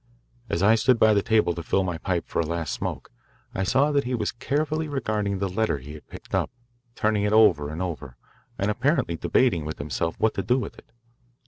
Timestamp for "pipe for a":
1.99-2.43